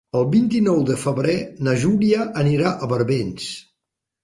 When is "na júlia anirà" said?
1.67-2.73